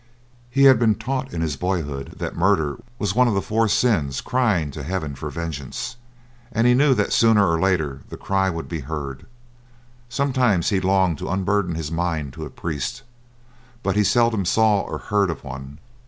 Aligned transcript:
He 0.49 0.63
had 0.63 0.79
been 0.79 0.95
taught 0.95 1.31
in 1.31 1.41
his 1.41 1.55
boyhood 1.55 2.15
that 2.17 2.35
murder 2.35 2.77
was 2.97 3.13
one 3.13 3.27
of 3.27 3.35
the 3.35 3.39
four 3.43 3.67
sins 3.67 4.19
crying 4.19 4.71
to 4.71 4.81
heaven 4.81 5.13
for 5.13 5.29
vengeance, 5.29 5.95
and 6.51 6.65
he 6.65 6.73
knew 6.73 6.95
that 6.95 7.13
sooner 7.13 7.47
or 7.47 7.59
later 7.59 8.01
the 8.09 8.17
cry 8.17 8.49
would 8.49 8.67
be 8.67 8.79
heard. 8.79 9.27
Sometimes 10.09 10.69
he 10.69 10.81
longed 10.81 11.19
to 11.19 11.29
unburden 11.29 11.75
his 11.75 11.91
mind 11.91 12.33
to 12.33 12.45
a 12.45 12.49
priest, 12.49 13.03
but 13.83 13.95
he 13.95 14.03
seldom 14.03 14.43
saw 14.43 14.81
or 14.81 14.97
heard 14.97 15.29
of 15.29 15.43
one. 15.43 15.77